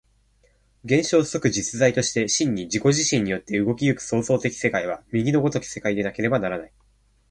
[0.83, 6.73] 現象即実在として真に自己自身によって動き行く創造的世界は、右の如き世界でなければならない。